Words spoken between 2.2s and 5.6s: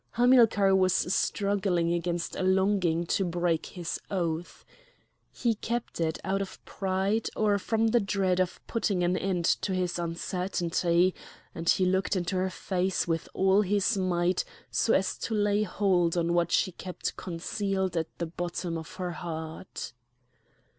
a longing to break his oath. He